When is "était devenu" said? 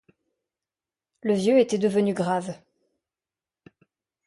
1.59-2.15